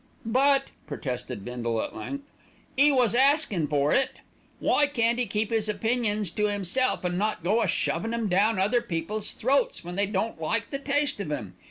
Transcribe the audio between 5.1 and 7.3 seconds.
'e keep 'is opinions to 'imself, and